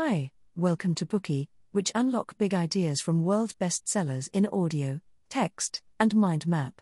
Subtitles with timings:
[0.00, 6.14] Hi, welcome to Bookey, which unlock big ideas from world bestsellers in audio, text, and
[6.14, 6.80] mind map.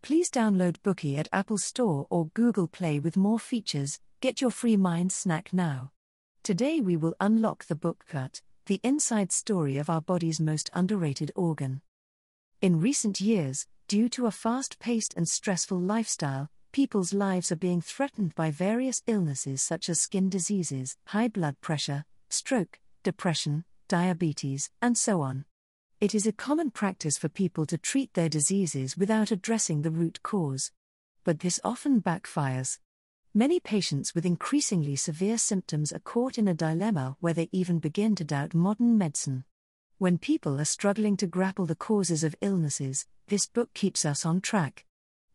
[0.00, 4.00] Please download Bookey at Apple Store or Google Play with more features.
[4.22, 5.92] Get your free mind snack now.
[6.42, 11.32] Today we will unlock the book Gut, the inside story of our body's most underrated
[11.36, 11.82] organ.
[12.62, 17.82] In recent years, due to a fast paced and stressful lifestyle, people's lives are being
[17.82, 24.98] threatened by various illnesses such as skin diseases, high blood pressure, stroke, depression, diabetes, and
[24.98, 25.44] so on.
[26.00, 30.22] It is a common practice for people to treat their diseases without addressing the root
[30.22, 30.72] cause.
[31.22, 32.78] But this often backfires.
[33.32, 38.14] Many patients with increasingly severe symptoms are caught in a dilemma where they even begin
[38.16, 39.44] to doubt modern medicine.
[39.98, 44.40] When people are struggling to grapple the causes of illnesses, this book keeps us on
[44.40, 44.84] track.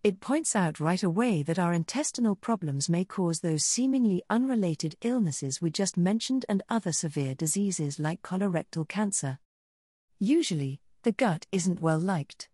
[0.01, 5.61] It points out right away that our intestinal problems may cause those seemingly unrelated illnesses
[5.61, 9.39] we just mentioned and other severe diseases like colorectal cancer.
[10.17, 12.47] Usually, the gut isn't well liked.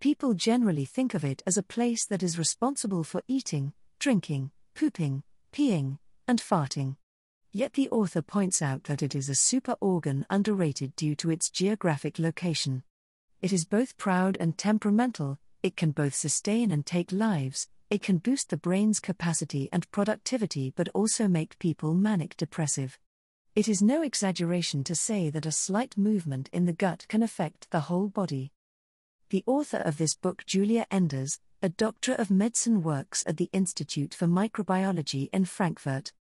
[0.00, 5.22] People generally think of it as a place that is responsible for eating, drinking, pooping,
[5.52, 6.96] peeing, and farting.
[7.52, 11.50] Yet the author points out that it is a super organ underrated due to its
[11.50, 12.84] geographic location.
[13.42, 18.18] It is both proud and temperamental, it can both sustain and take lives, it can
[18.18, 23.00] boost the brain's capacity and productivity but also make people manic depressive.
[23.56, 27.68] It is no exaggeration to say that a slight movement in the gut can affect
[27.72, 28.52] the whole body.
[29.30, 34.14] The author of this book, Giulia Enders, a doctor of medicine, works at the Institute
[34.14, 36.12] for Microbiology in Frankfurt.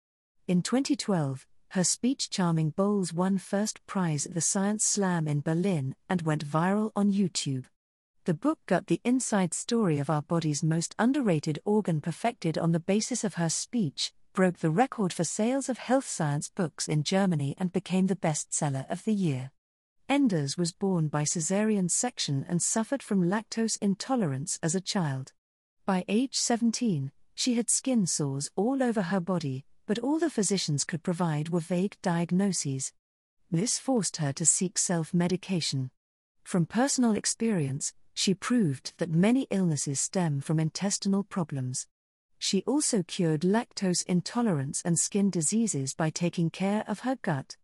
[0.48, 5.96] In 2012, her speech Charming Bowels won first prize at the Science Slam in Berlin
[6.08, 7.66] and went viral on YouTube.
[8.26, 12.80] The book Gut the inside story of our body's most underrated organ perfected on the
[12.80, 17.54] basis of her speech, broke the record for sales of health science books in Germany,
[17.58, 19.50] and became the bestseller of the year.
[20.08, 25.34] Enders was born by caesarean section and suffered from lactose intolerance as a child.
[25.84, 30.84] By age 17, she had skin sores all over her body, but all the physicians
[30.84, 32.94] could provide were vague diagnoses.
[33.50, 35.90] This forced her to seek self medication.
[36.42, 41.86] From personal experience, she proved that many illnesses stem from intestinal problems.
[42.38, 47.56] She also cured lactose intolerance and skin diseases by taking care of her gut.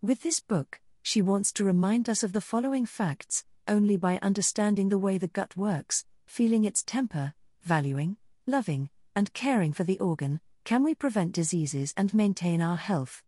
[0.00, 4.88] With this book, she wants to remind us of the following facts only by understanding
[4.88, 10.40] the way the gut works, feeling its temper, valuing, loving, and caring for the organ,
[10.64, 13.22] can we prevent diseases and maintain our health.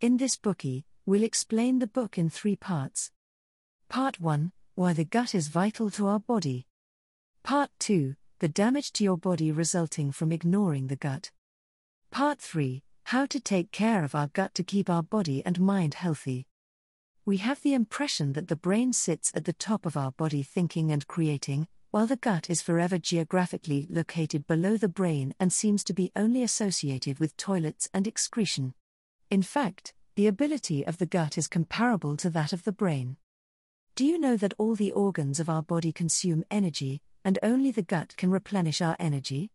[0.00, 3.10] In this Bookey, we'll explain the book in three parts.
[3.88, 6.66] Part 1 why the gut is vital to our body.
[7.42, 11.30] Part 2 The damage to your body resulting from ignoring the gut.
[12.10, 15.94] Part 3 How to take care of our gut to keep our body and mind
[15.94, 16.46] healthy.
[17.24, 20.90] We have the impression that the brain sits at the top of our body thinking
[20.90, 25.92] and creating, while the gut is forever geographically located below the brain and seems to
[25.92, 28.74] be only associated with toilets and excretion.
[29.30, 33.16] In fact, the ability of the gut is comparable to that of the brain.
[33.94, 37.82] Do you know that all the organs of our body consume energy, and only the
[37.82, 39.50] gut can replenish our energy?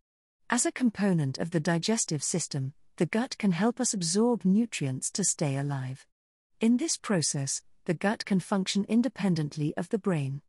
[0.48, 5.24] As a component of the digestive system, the gut can help us absorb nutrients to
[5.24, 6.06] stay alive.
[6.60, 10.42] In this process, the gut can function independently of the brain.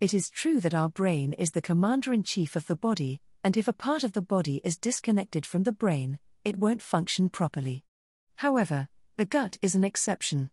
[0.00, 3.56] It is true that our brain is the commander in chief of the body, and
[3.56, 7.84] if a part of the body is disconnected from the brain, it won't function properly.
[8.36, 10.50] However, the gut is an exception.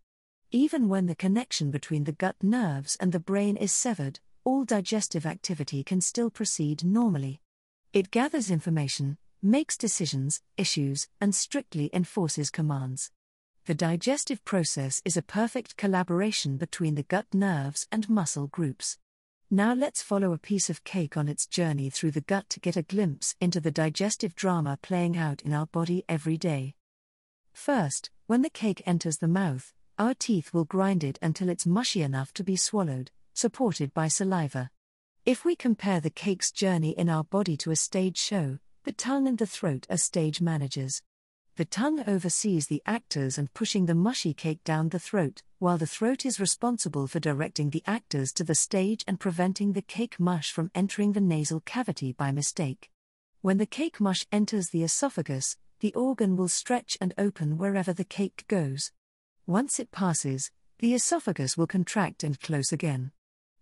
[0.56, 5.26] Even when the connection between the gut nerves and the brain is severed, all digestive
[5.26, 7.42] activity can still proceed normally.
[7.92, 13.12] It gathers information, makes decisions, issues, and strictly enforces commands.
[13.66, 18.98] The digestive process is a perfect collaboration between the gut nerves and muscle groups.
[19.52, 22.78] Now let's follow a piece of cake on its journey through the gut to get
[22.78, 26.76] a glimpse into the digestive drama playing out in our body every day.
[27.52, 32.02] First, when the cake enters the mouth, our teeth will grind it until it's mushy
[32.02, 34.70] enough to be swallowed, supported by saliva.
[35.26, 39.28] If we compare the cake's journey in our body to a stage show, the tongue
[39.28, 41.02] and the throat are stage managers.
[41.56, 45.88] The tongue oversees the actors and pushing the mushy cake down the throat, while the
[45.88, 50.52] throat is responsible for directing the actors to the stage and preventing the cake mush
[50.52, 52.92] from entering the nasal cavity by mistake.
[53.42, 58.04] When the cake mush enters the esophagus, the organ will stretch and open wherever the
[58.04, 58.92] cake goes.
[59.48, 60.50] Once it passes,
[60.80, 63.12] the esophagus will contract and close again.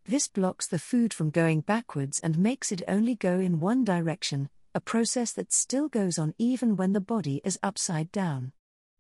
[0.06, 4.50] This blocks the food from going backwards and makes it only go in one direction,
[4.74, 8.54] a process that still goes on even when the body is upside down.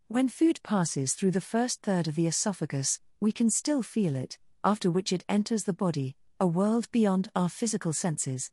[0.09, 4.37] When food passes through the first third of the esophagus, we can still feel it,
[4.61, 8.51] after which it enters the body, a world beyond our physical senses.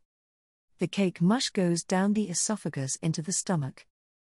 [0.79, 3.85] The cake mush goes down the esophagus into the stomach.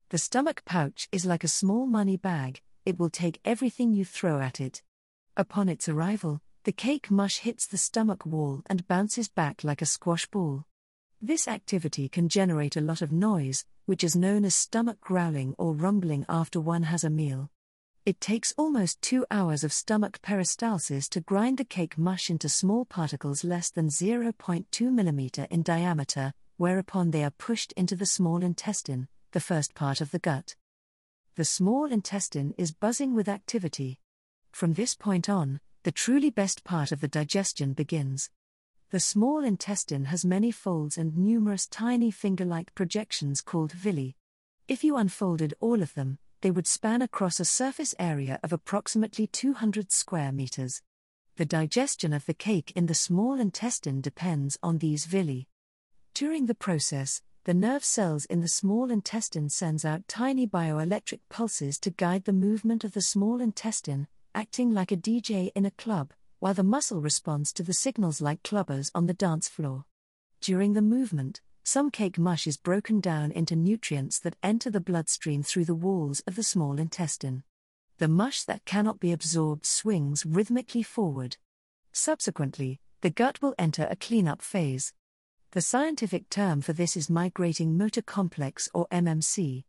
[0.08, 4.40] The stomach pouch is like a small money bag, it will take everything you throw
[4.40, 4.82] at it.
[5.36, 9.86] Upon its arrival, the cake mush hits the stomach wall and bounces back like a
[9.86, 10.64] squash ball.
[11.20, 15.72] This activity can generate a lot of noise, which is known as stomach growling or
[15.74, 17.50] rumbling after one has a meal.
[18.04, 22.84] It takes almost two hours of stomach peristalsis to grind the cake mush into small
[22.84, 29.06] particles less than 0.2 mm in diameter, whereupon they are pushed into the small intestine,
[29.30, 30.56] the first part of the gut.
[31.34, 33.98] The small intestine is buzzing with activity.
[34.50, 38.28] From this point on, the truly best part of the digestion begins.
[38.90, 44.14] The small intestine has many folds and numerous tiny finger like projections called villi.
[44.68, 49.26] If you unfolded all of them, they would span across a surface area of approximately
[49.26, 50.82] 200 square meters.
[51.36, 55.48] The digestion of the cake in the small intestine depends on these villi.
[56.12, 61.76] During the process, the nerve cells in the small intestine sends out tiny bioelectric pulses
[61.80, 66.12] to guide the movement of the small intestine, acting like a DJ in a club
[66.38, 69.84] while the muscle responds to the signals like clubbers on the dance floor.
[70.40, 75.44] During the movement, some cake mush is broken down into nutrients that enter the bloodstream
[75.44, 77.44] through the walls of the small intestine.
[77.98, 81.36] The mush that cannot be absorbed swings rhythmically forward.
[81.92, 84.92] Subsequently, the gut will enter a cleanup phase.
[85.52, 89.64] The scientific term for this is migrating motor complex or MMC.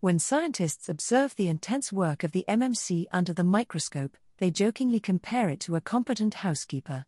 [0.00, 5.50] When scientists observe the intense work of the MMC under the microscope, they jokingly compare
[5.50, 7.04] it to a competent housekeeper.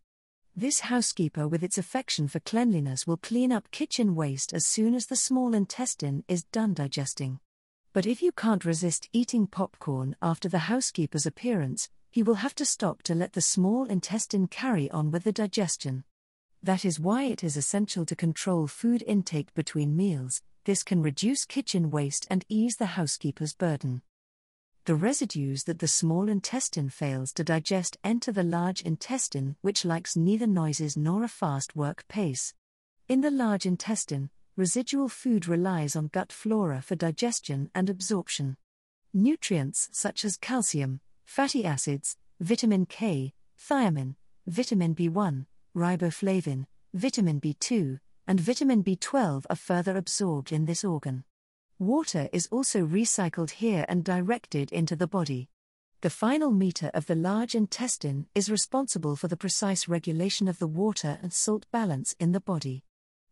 [0.54, 5.06] This housekeeper, with its affection for cleanliness, will clean up kitchen waste as soon as
[5.06, 7.40] the small intestine is done digesting.
[7.94, 12.66] But if you can't resist eating popcorn after the housekeeper's appearance, he will have to
[12.66, 16.04] stop to let the small intestine carry on with the digestion.
[16.62, 21.44] That is why it is essential to control food intake between meals, this can reduce
[21.44, 24.02] kitchen waste and ease the housekeeper's burden.
[24.84, 30.16] The residues that the small intestine fails to digest enter the large intestine, which likes
[30.16, 32.54] neither noises nor a fast work pace.
[33.08, 38.56] In the large intestine, residual food relies on gut flora for digestion and absorption.
[39.14, 44.16] Nutrients such as calcium, fatty acids, vitamin K, thiamine,
[44.46, 45.46] vitamin B1,
[45.78, 51.24] riboflavin, vitamin B2, and vitamin B12 are further absorbed in this organ.
[51.78, 55.48] Water is also recycled here and directed into the body.
[56.00, 60.66] The final meter of the large intestine is responsible for the precise regulation of the
[60.66, 62.84] water and salt balance in the body.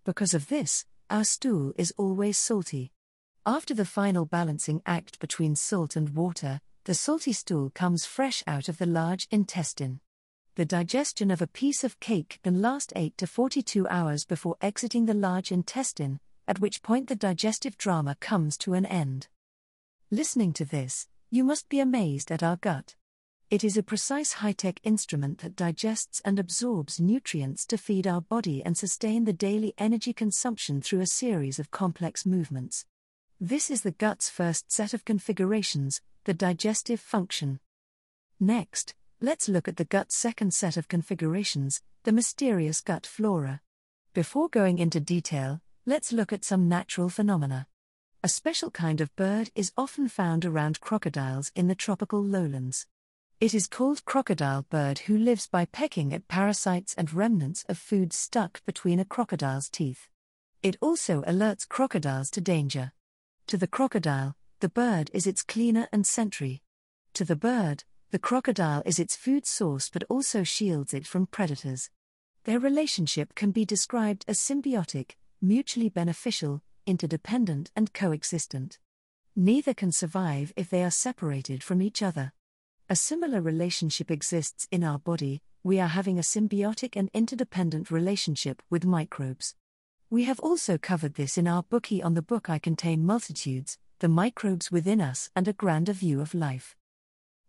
[0.05, 2.93] Because of this, our stool is always salty.
[3.45, 8.69] After the final balancing act between salt and water, the salty stool comes fresh out
[8.69, 10.01] of the large intestine.
[10.57, 15.05] The digestion of a piece of cake can last 8 to 42 hours before exiting
[15.05, 16.19] the large intestine,
[16.49, 19.29] at which point the digestive drama comes to an end.
[20.11, 22.95] Listening to this, you must be amazed at our gut.
[23.51, 28.23] It is a precise high tech instrument that digests and absorbs nutrients to feed our
[28.23, 32.87] body and sustain the daily energy consumption through a series of complex movements.
[33.39, 37.61] This is the gut's first set of configurations, the digestive function.
[38.41, 43.61] Next, let's look at the gut's second set of configurations, the mysterious gut flora.
[44.15, 47.69] Before going into detail, Let's look at some natural phenomena.
[48.25, 52.89] A special kind of bird is often found around crocodiles in the tropical lowlands.
[53.41, 58.13] It is called crocodile bird who lives by pecking at parasites and remnants of food
[58.13, 60.09] stuck between a crocodile's teeth.
[60.61, 62.91] It also alerts crocodiles to danger.
[63.47, 66.63] To the crocodile, the bird is its cleaner and sentry.
[67.15, 71.91] To the bird, the crocodile is its food source but also shields it from predators.
[72.45, 78.79] Their relationship can be described as symbiotic, mutually beneficial, interdependent, and coexistent.
[79.35, 82.33] Neither can survive if they are separated from each other.
[82.89, 88.63] A similar relationship exists in our body, we are having a symbiotic and interdependent relationship
[88.71, 89.57] with microbes.
[90.09, 94.09] We have also covered this in our Bookey on the book I Contain Multitudes The
[94.09, 96.77] Microbes Within Us and a Grander View of Life.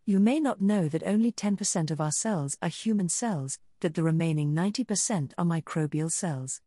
[0.08, 4.02] You may not know that only 10% of our cells are human cells, that the
[4.02, 6.62] remaining 90% are microbial cells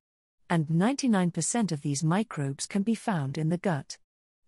[0.50, 3.98] and 99% of these microbes can be found in the gut.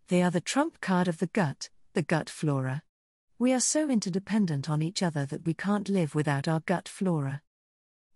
[0.09, 2.83] They are the trump card of the gut, the gut flora.
[3.39, 7.41] We are so interdependent on each other that we can't live without our gut flora.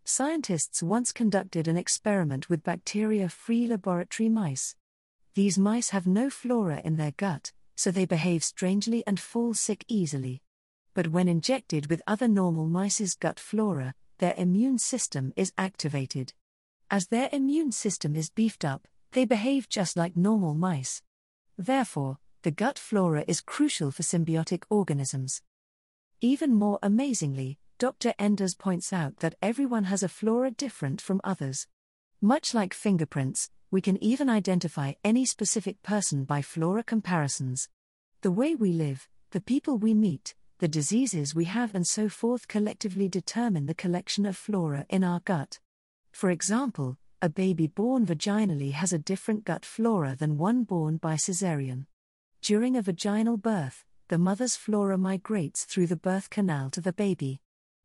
[0.05, 4.75] Scientists once conducted an experiment with bacteria free laboratory mice.
[5.35, 9.85] These mice have no flora in their gut, so they behave strangely and fall sick
[9.87, 10.43] easily.
[10.97, 16.33] But when injected with other normal mice's gut flora, their immune system is activated.
[16.91, 21.03] As their immune system is beefed up, they behave just like normal mice.
[21.59, 25.43] Therefore, the gut flora is crucial for symbiotic organisms.
[26.23, 28.15] Even more amazingly, Dr.
[28.19, 31.67] Enders points out that everyone has a flora different from others.
[32.23, 37.69] Much like fingerprints, we can even identify any specific person by flora comparisons.
[38.23, 42.49] The way we live, the people we meet, the diseases we have, and so forth
[42.49, 45.59] collectively determine the collection of flora in our gut.
[46.13, 51.17] For example, a baby born vaginally has a different gut flora than one born by
[51.17, 51.87] caesarean.
[52.41, 57.41] During a vaginal birth, the mother's flora migrates through the birth canal to the baby.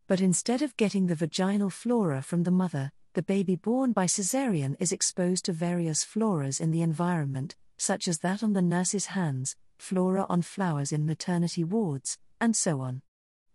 [0.08, 4.78] But instead of getting the vaginal flora from the mother, the baby born by caesarean
[4.80, 9.56] is exposed to various floras in the environment, such as that on the nurse's hands,
[9.82, 13.02] flora on flowers in maternity wards, and so on.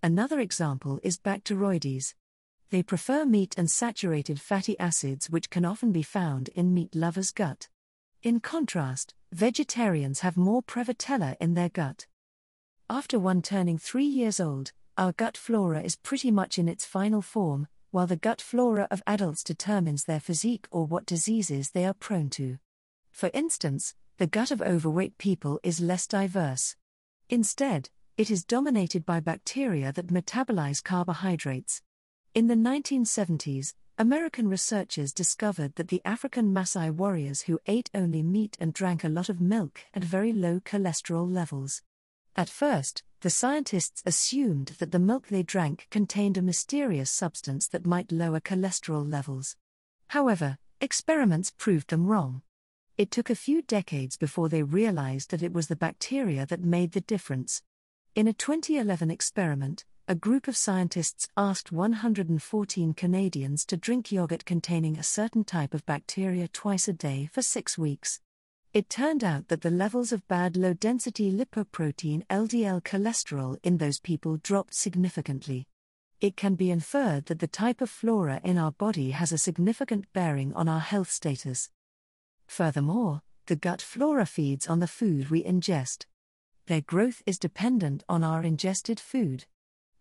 [0.02, 2.14] Another example is Bacteroides.
[2.70, 7.30] They prefer meat and saturated fatty acids, which can often be found in meat lovers'
[7.30, 7.68] gut.
[8.22, 12.06] In contrast, vegetarians have more Prevotella in their gut.
[12.90, 17.22] After one turning three years old, our gut flora is pretty much in its final
[17.22, 21.94] form, while the gut flora of adults determines their physique or what diseases they are
[21.94, 22.58] prone to.
[23.12, 26.74] For instance, the gut of overweight people is less diverse.
[27.28, 31.82] Instead, it is dominated by bacteria that metabolize carbohydrates.
[32.34, 38.56] In the 1970s, American researchers discovered that the African Maasai warriors who ate only meat
[38.58, 41.82] and drank a lot of milk had very low cholesterol levels.
[42.34, 47.86] At first, the scientists assumed that the milk they drank contained a mysterious substance that
[47.86, 49.56] might lower cholesterol levels.
[50.08, 52.42] However, experiments proved them wrong.
[52.98, 56.92] It took a few decades before they realized that it was the bacteria that made
[56.92, 57.62] the difference.
[58.14, 64.96] In a 2011 experiment, a group of scientists asked 114 Canadians to drink yogurt containing
[64.96, 68.20] a certain type of bacteria twice a day for six weeks.
[68.72, 74.00] It turned out that the levels of bad low density lipoprotein LDL cholesterol in those
[74.00, 75.66] people dropped significantly.
[76.22, 80.10] It can be inferred that the type of flora in our body has a significant
[80.14, 81.68] bearing on our health status.
[82.46, 86.06] Furthermore, the gut flora feeds on the food we ingest.
[86.66, 89.44] Their growth is dependent on our ingested food.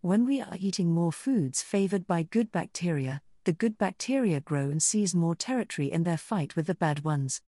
[0.00, 4.82] When we are eating more foods favored by good bacteria, the good bacteria grow and
[4.82, 7.40] seize more territory in their fight with the bad ones.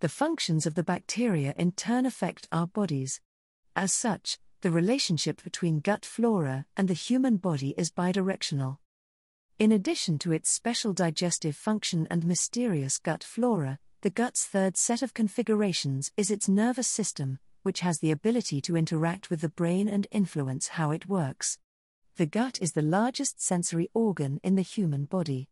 [0.00, 3.20] The functions of the bacteria in turn affect our bodies.
[3.76, 8.78] As such, the relationship between gut flora and the human body is bidirectional.
[9.58, 15.00] In addition to its special digestive function and mysterious gut flora, the gut's third set
[15.00, 19.86] of configurations is its nervous system, which has the ability to interact with the brain
[19.86, 21.56] and influence how it works.
[22.16, 25.48] The gut is the largest sensory organ in the human body.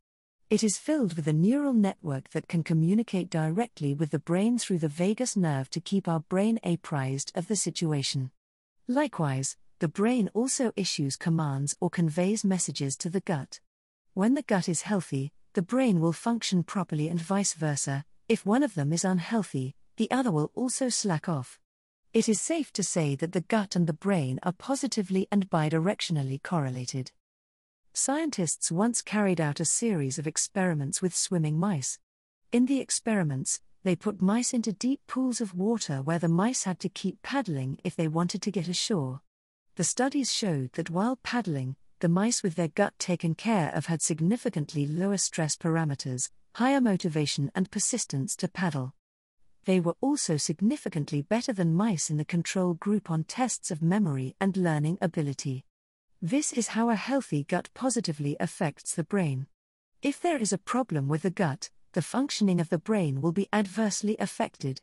[0.50, 4.80] It is filled with a neural network that can communicate directly with the brain through
[4.80, 8.32] the vagus nerve to keep our brain apprised of the situation.
[8.88, 13.60] Likewise, the brain also issues commands or conveys messages to the gut.
[14.14, 18.04] When the gut is healthy, the brain will function properly and vice versa.
[18.30, 21.58] If one of them is unhealthy, the other will also slack off.
[22.14, 26.40] It is safe to say that the gut and the brain are positively and bidirectionally
[26.40, 27.10] correlated.
[27.92, 31.98] Scientists once carried out a series of experiments with swimming mice.
[32.52, 36.78] In the experiments, they put mice into deep pools of water where the mice had
[36.78, 39.22] to keep paddling if they wanted to get ashore.
[39.74, 44.00] The studies showed that while paddling, the mice with their gut taken care of had
[44.02, 48.94] significantly lower stress parameters, higher motivation, and persistence to paddle
[49.64, 54.34] they were also significantly better than mice in the control group on tests of memory
[54.40, 55.64] and learning ability.
[56.22, 59.46] This is how a healthy gut positively affects the brain.
[60.02, 63.48] If there is a problem with the gut, the functioning of the brain will be
[63.52, 64.80] adversely affected.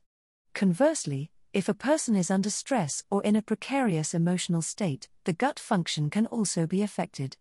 [0.54, 5.60] Conversely, if a person is under stress or in a precarious emotional state, the gut
[5.60, 7.38] function can also be affected.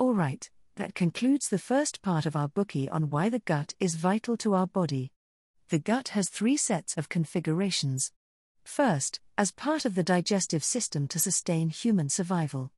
[0.00, 4.36] Alright, that concludes the first part of our Bookey on why the gut is vital
[4.36, 5.10] to our body.
[5.70, 8.12] The gut has three sets of configurations.
[8.64, 12.70] First, as part of the digestive system to sustain human survival.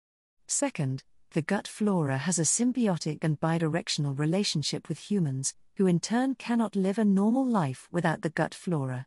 [0.47, 6.35] Second, the gut flora has a symbiotic and bidirectional relationship with humans, who in turn
[6.35, 9.07] cannot live a normal life without the gut flora.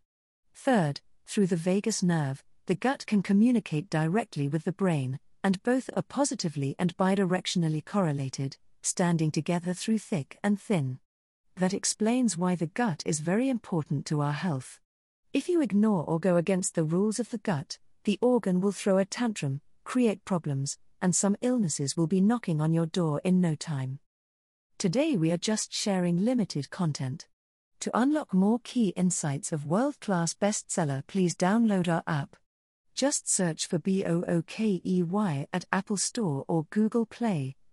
[0.54, 5.90] Third, through the vagus nerve, the gut can communicate directly with the brain, and both
[5.96, 11.00] are positively and bidirectionally correlated, standing together through thick and thin
[11.56, 14.80] that explains why the gut is very important to our health.
[15.34, 18.98] If you ignore or go against the rules of the gut, the organ will throw
[18.98, 23.56] a tantrum, create problems, and some illnesses will be knocking on your door in no
[23.56, 24.00] time.
[24.78, 27.28] Today we are just sharing limited content.
[27.82, 32.36] To unlock more key insights of world class bestseller, please download our app.
[32.96, 37.56] Just search for B O O K E Y at Apple Store or Google Play.